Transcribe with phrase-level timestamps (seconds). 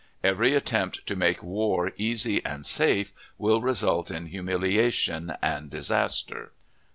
[0.23, 6.53] Every attempt to make war easy and safe will result in humiliation and disaster.